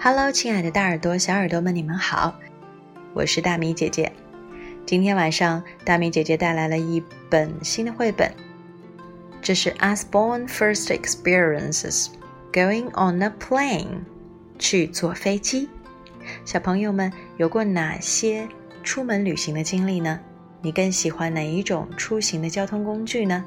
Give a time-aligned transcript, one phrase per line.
[0.00, 2.38] Hello，亲爱的大耳朵、小耳朵们，你们好，
[3.14, 4.12] 我是大米姐姐。
[4.86, 8.32] 今天晚上，大米姐姐带来了一本新的绘本，
[9.42, 12.10] 这是《Asborn First Experiences
[12.52, 13.86] Going on a Plane》，
[14.56, 15.68] 去坐飞机。
[16.44, 18.48] 小朋友们有过哪些
[18.84, 20.20] 出门旅行的经历呢？
[20.62, 23.44] 你更喜欢哪一种出行的交通工具呢？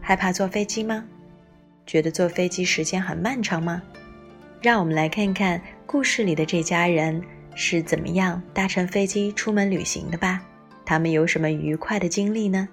[0.00, 1.04] 害怕坐飞机吗？
[1.86, 3.82] 觉得坐飞机时间很漫长吗？
[4.61, 7.23] 让我们来看看故事里的这家人
[7.55, 10.41] 是怎么样搭乘飞机出门旅行的吧。
[10.85, 12.67] 他们有什么愉快的经历呢？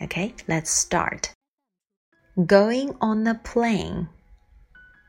[0.00, 1.24] Okay, let's start.
[2.36, 4.06] Going on a plane.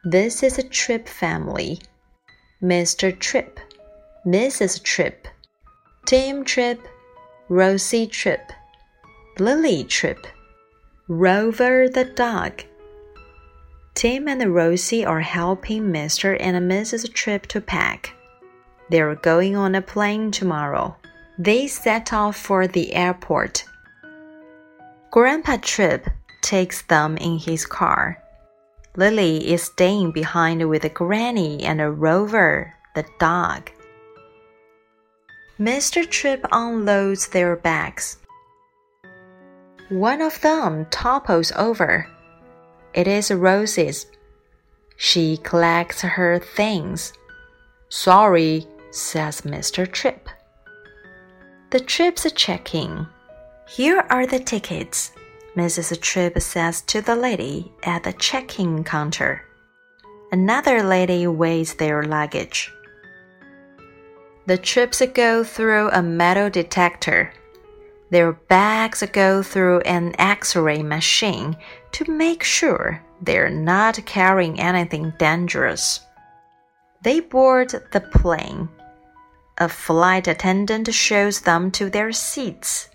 [0.04, 1.80] This is a Trip family.
[2.62, 3.18] Mr.
[3.18, 3.58] Trip,
[4.26, 4.84] Mrs.
[4.84, 5.28] Trip,
[6.06, 6.80] Tim Trip,
[7.48, 8.42] Rosie Trip,
[9.38, 10.28] Lily Trip,
[11.08, 12.64] Rover the dog.
[13.97, 16.37] Tim and Rosie are helping Mr.
[16.39, 17.11] and Mrs.
[17.15, 18.13] Trip to pack.
[18.91, 20.95] They're going on a plane tomorrow.
[21.39, 23.65] They set off for the airport.
[25.11, 26.07] Grandpa Trip
[26.43, 28.23] takes them in his car.
[28.97, 33.71] Lily is staying behind with Granny and a Rover, the dog.
[35.59, 36.07] Mr.
[36.07, 38.19] Trip unloads their bags.
[39.89, 42.07] One of them topples over.
[42.97, 44.07] It is roses.
[44.97, 47.13] She collects her things.
[47.91, 49.87] Sorry, says Mr.
[49.91, 50.29] Trip.
[51.71, 53.07] The Trips check in.
[53.69, 55.13] Here are the tickets,
[55.57, 56.01] Mrs.
[56.01, 59.43] Trip says to the lady at the check in counter.
[60.33, 62.73] Another lady weighs their luggage.
[64.47, 67.33] The trips go through a metal detector.
[68.11, 71.57] Their bags go through an x ray machine
[71.93, 76.01] to make sure they're not carrying anything dangerous.
[77.03, 78.69] They board the plane.
[79.59, 82.89] A flight attendant shows them to their seats.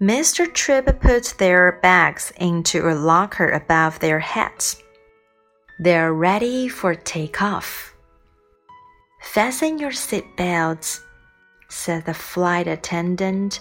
[0.00, 0.52] Mr.
[0.52, 4.82] Tripp puts their bags into a locker above their heads.
[5.78, 7.94] They're ready for takeoff.
[9.22, 11.00] Fasten your seatbelts,
[11.68, 13.60] said the flight attendant.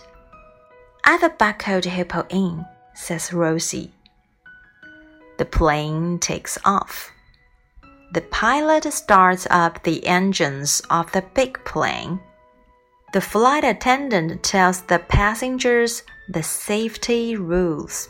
[1.08, 3.92] I've buckled Hippo in, says Rosie.
[5.38, 7.12] The plane takes off.
[8.14, 12.20] The pilot starts up the engines of the big plane.
[13.14, 18.10] The flight attendant tells the passengers the safety rules.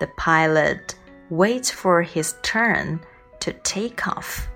[0.00, 0.94] The pilot
[1.28, 3.00] waits for his turn
[3.40, 4.48] to take off.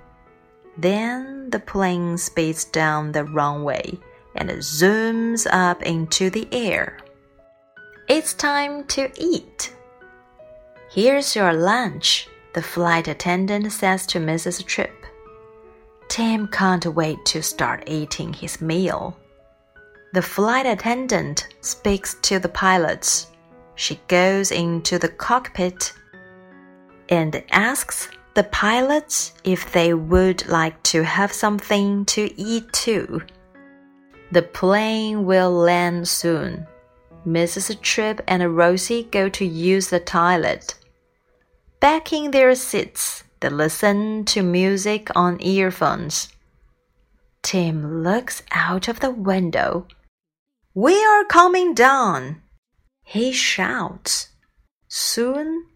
[0.78, 3.98] Then the plane speeds down the runway
[4.34, 6.98] and zooms up into the air.
[8.08, 9.74] It's time to eat.
[10.88, 14.64] Here's your lunch, the flight attendant says to Mrs.
[14.64, 15.04] Tripp.
[16.06, 19.18] Tim can't wait to start eating his meal.
[20.12, 23.26] The flight attendant speaks to the pilots.
[23.74, 25.92] She goes into the cockpit
[27.08, 33.20] and asks the pilots if they would like to have something to eat too.
[34.30, 36.68] The plane will land soon.
[37.26, 37.80] Mrs.
[37.80, 40.74] Tripp and Rosie go to use the toilet.
[41.80, 46.28] Back in their seats, they listen to music on earphones.
[47.42, 49.86] Tim looks out of the window.
[50.74, 52.42] We are coming down,
[53.02, 54.28] he shouts.
[54.88, 55.66] Soon,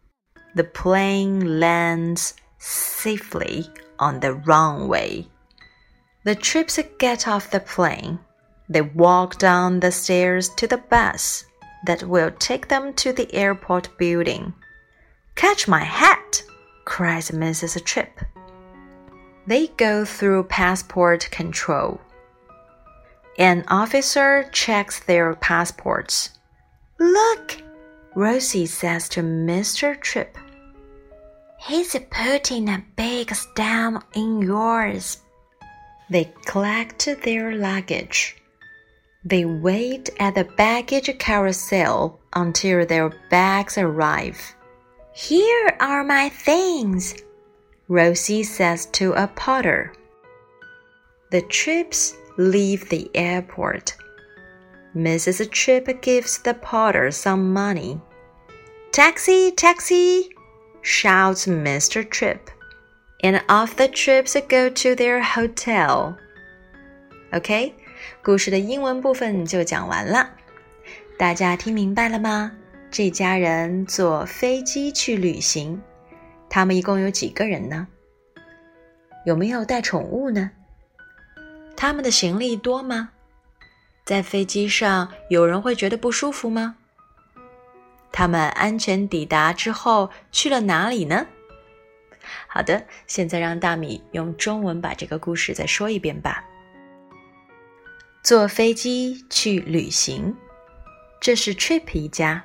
[0.55, 3.67] the plane lands safely
[3.99, 5.27] on the runway.
[6.25, 8.19] The trips get off the plane.
[8.71, 11.45] They walk down the stairs to the bus
[11.85, 14.55] that will take them to the airport building.
[15.35, 16.41] Catch my hat!
[16.85, 17.85] cries Mrs.
[17.85, 18.21] Tripp.
[19.45, 22.01] They go through passport control.
[23.39, 26.31] An officer checks their passports.
[27.01, 27.57] Look,
[28.15, 30.01] Rosie says to Mr.
[30.01, 30.39] Tripp.
[31.59, 35.19] He's putting a big stamp in yours.
[36.09, 38.37] They collect their luggage.
[39.25, 44.41] They wait at the baggage carousel until their bags arrive.
[45.13, 47.15] Here are my things,
[47.89, 49.93] Rosie says to a porter.
[51.31, 53.95] The trips leave the airport.
[54.97, 55.51] Mrs.
[55.51, 58.01] Tripp gives the porter some money.
[58.91, 60.31] Taxi, taxi,
[60.83, 62.09] shouts Mr.
[62.09, 62.51] Tripp,
[63.23, 66.19] and off the trips go to their hotel.
[67.33, 67.75] OK，
[68.23, 70.31] 故事的英文部分就讲完了，
[71.19, 72.53] 大家听明白了吗？
[72.91, 75.81] 这家人坐飞机去旅行，
[76.49, 77.87] 他们一共有几个人呢
[79.25, 80.51] 有没有带宠物呢？
[81.77, 83.11] 他们的行李多吗？
[84.05, 86.77] 在飞机上有人会觉得不舒服吗？
[88.11, 91.27] 他们安全抵达之后去了哪里呢？
[92.49, 96.45] 好的，现在让大米用中文把这个故事再说一遍吧。
[98.31, 100.37] 坐飞机去旅行，
[101.21, 102.45] 这是 Trip 一家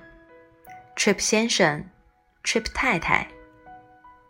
[0.95, 1.85] ，Trip 先生
[2.43, 3.27] ，Trip 太太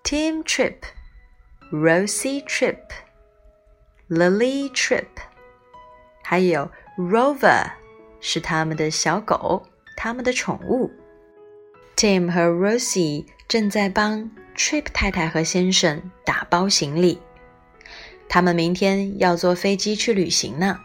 [0.03, 5.05] ，Tim Trip，Rosie Trip，Lily Trip，
[6.25, 7.71] 还有 Rover，
[8.19, 9.65] 是他们的小狗，
[9.95, 10.91] 他们的宠物。
[11.95, 17.17] Tim 和 Rosie 正在帮 Trip 太太和先生打包行李，
[18.27, 20.81] 他们明天要坐飞机去旅行呢。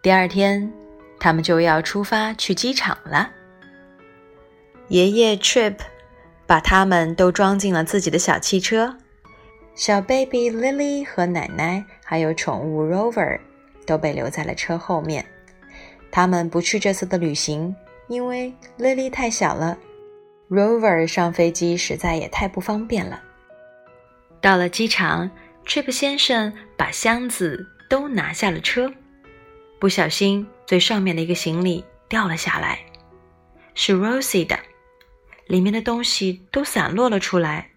[0.00, 0.72] 第二天，
[1.18, 3.30] 他们就要出发去机场了。
[4.86, 5.76] 爷爷 Trip
[6.46, 8.96] 把他们都装进了自己的小汽车，
[9.74, 13.40] 小 baby Lily 和奶奶还有宠物 Rover
[13.84, 15.26] 都被留在了车后面。
[16.12, 17.74] 他们不去这次的旅行，
[18.06, 19.76] 因为 Lily 太小了
[20.48, 23.20] ，Rover 上飞机实在也太不方便了。
[24.40, 25.28] 到了机场
[25.66, 28.92] ，Trip 先生把箱子都拿下了车。
[29.78, 32.80] 不小心，最上面的一个行李掉了下来，
[33.74, 34.58] 是 Rosie 的，
[35.46, 37.70] 里面的东西都散落了出来。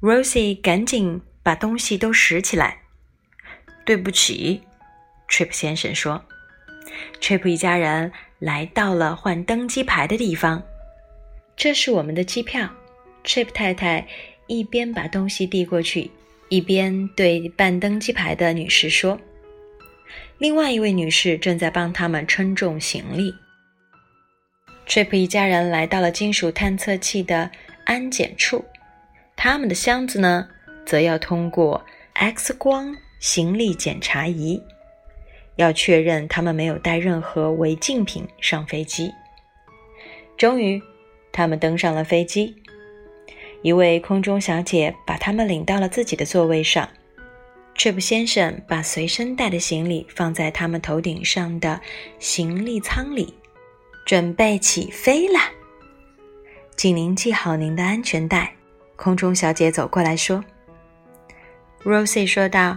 [0.00, 2.82] Rosie 赶紧把东西都拾起来。
[3.84, 4.62] 对不起
[5.28, 6.24] ，Trip 先生说。
[7.20, 8.10] Trip 一家人
[8.40, 10.60] 来到了换登机牌的地方，
[11.56, 12.68] 这是我们的机票。
[13.24, 14.06] Trip 太太
[14.48, 16.10] 一边把东西递过去，
[16.48, 19.16] 一边对办登机牌的女士说。
[20.38, 23.34] 另外一位女士正在帮他们称重行李。
[24.86, 27.50] Trip 一家人来到了金属探测器的
[27.84, 28.64] 安检处，
[29.34, 30.48] 他们的箱子呢，
[30.84, 34.62] 则要通过 X 光行李检查仪，
[35.56, 39.10] 要确认他们没有带任何违禁品上飞机。
[40.36, 40.82] 终于，
[41.32, 42.54] 他们登上了飞机，
[43.62, 46.88] 一位空中小姐把他们领到了自己的座位上。
[47.86, 51.80] 这部先生把随身带的行李放在他们头顶上的
[52.18, 53.32] 行李舱里，
[54.04, 55.38] 准备起飞了。
[56.76, 58.52] 请您系好您的安全带。
[58.96, 60.44] 空中小姐走过来说
[61.84, 62.76] ：“Rosie 说道，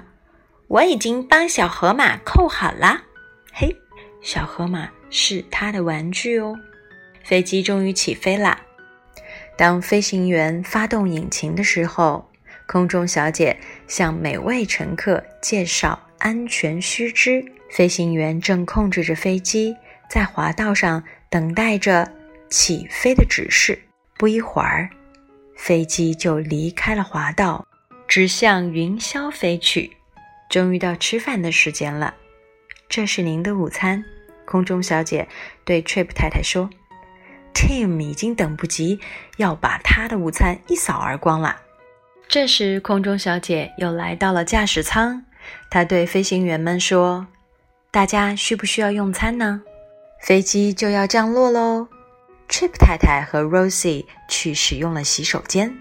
[0.68, 3.02] 我已经帮小河马扣好了。
[3.52, 3.76] 嘿，
[4.22, 6.56] 小河马是他的玩具哦。”
[7.26, 8.62] 飞机终于起飞了。
[9.58, 12.24] 当飞行员发动引擎的时候。
[12.70, 13.58] 空中小姐
[13.88, 17.44] 向每位乘客介绍安全须知。
[17.72, 19.76] 飞行员正控制着飞机，
[20.08, 22.08] 在滑道上等待着
[22.48, 23.80] 起飞的指示。
[24.20, 24.88] 不一会儿，
[25.56, 27.66] 飞机就离开了滑道，
[28.08, 29.92] 直向云霄飞去。
[30.48, 32.14] 终于到吃饭的时间了，
[32.88, 34.06] 这是您的午餐。
[34.46, 35.28] 空中小姐
[35.66, 36.70] 对 Trip 太太说
[37.52, 39.00] ：“Tim 已经等不及
[39.38, 41.62] 要把他的午餐一扫而光了。”
[42.30, 45.26] 这时，空中小姐又来到了驾驶舱。
[45.68, 47.26] 她对飞行员们说
[47.90, 49.64] ：“大家需不需要用餐呢？
[50.22, 51.88] 飞机就要降落喽。”
[52.48, 55.76] Trip 太太和 Rosie 去使用了洗手间。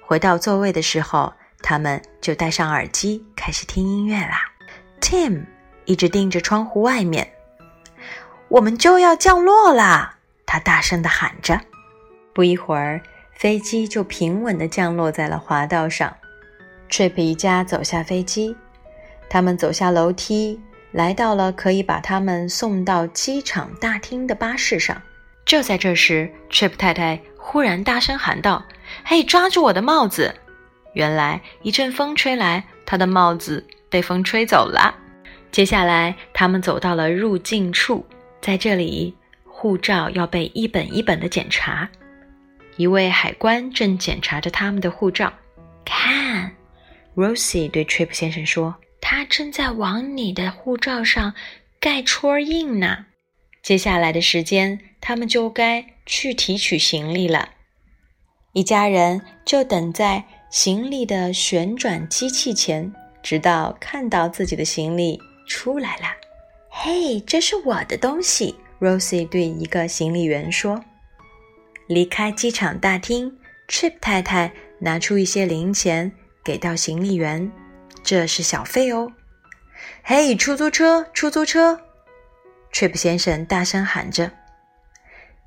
[0.00, 4.52] 回到座位的时候，他们就戴上耳机开始听音乐啦。
[5.00, 5.46] Tim
[5.84, 7.28] 一直盯着窗户外面。
[8.46, 11.60] “我们就要降落啦！”他大声地喊着。
[12.32, 13.02] 不一会儿。
[13.38, 16.12] 飞机就平稳地降落在了滑道上。
[16.90, 18.56] Trip 一家走下飞机，
[19.30, 25.00] 他们走下楼梯，来到了可以把他们送到机场大厅的巴士上。
[25.44, 28.66] 就在这时，Trip 太太忽然大声喊道
[29.06, 30.34] ：“嘿，抓住我的帽子！”
[30.94, 34.96] 原来一阵风吹来，他的帽子被风吹走了。
[35.52, 38.04] 接下来，他们走到了入境处，
[38.40, 39.14] 在这里，
[39.44, 41.88] 护照要被一本一本的检查。
[42.78, 45.32] 一位海关正检查着他们的护照。
[45.84, 46.52] 看
[47.16, 51.34] ，Rosie 对 Trip 先生说：“他正在往你的护照上
[51.80, 53.06] 盖戳印呢。”
[53.62, 57.50] 接下来的时间，他们就该去提取行李了。
[58.52, 66.04] 一家人就等在行李的旋转机器前，直到看到自己的行李出来了。
[66.70, 68.54] “嘿，这是我的东西。
[68.78, 70.80] ”Rosie 对一个行李员说。
[71.88, 73.34] 离开机场大厅
[73.66, 76.12] ，Trip 太太拿出一些零钱
[76.44, 77.50] 给到行李员，
[78.04, 79.10] 这是小费哦。
[80.02, 81.80] 嘿，出租车，出租车
[82.74, 84.30] ！Trip 先生大声喊着。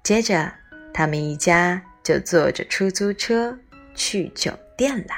[0.03, 0.51] 接着，
[0.91, 3.55] 他们一家就坐着出租车
[3.93, 5.13] 去酒店了。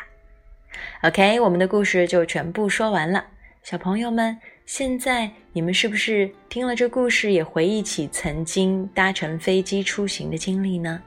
[1.03, 3.25] OK，我们的故事就全部说完了。
[3.63, 11.01] 小朋友们，现在你们是不是听了这故事也回忆起曾经搭乘飞机出行的经历呢？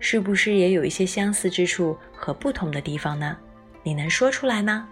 [0.00, 3.36] 是不是也有一些相似之处和不同的地方呢？
[3.82, 4.88] 你能说出来吗？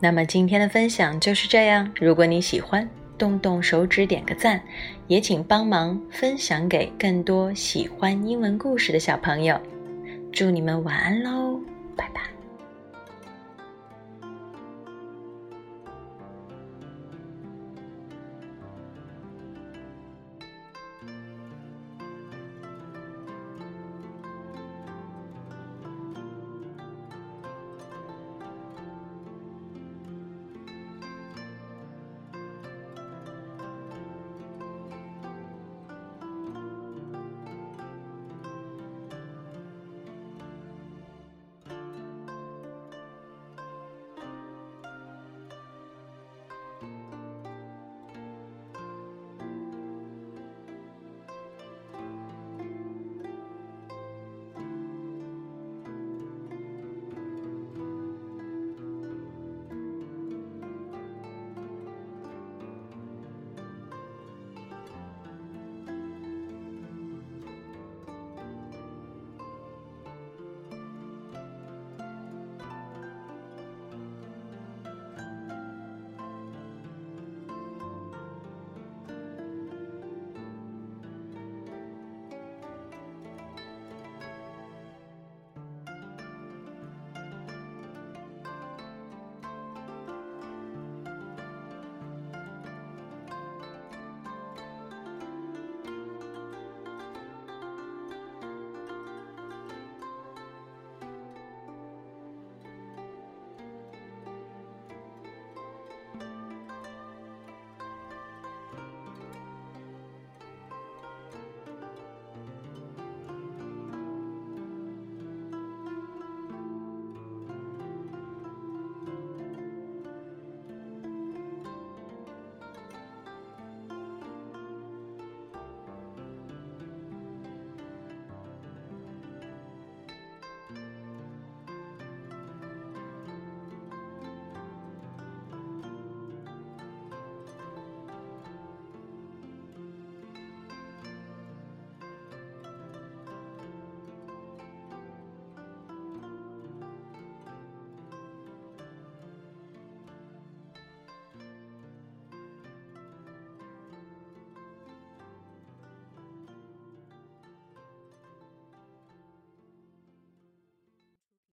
[0.00, 1.90] 那么今天的分享就是这样。
[2.00, 4.60] 如果你喜欢，动动手指点个赞，
[5.06, 9.58] 也请帮忙分享给更多喜欢英文故事的小朋友。
[10.32, 11.60] 祝你们晚安喽，
[11.96, 12.33] 拜拜。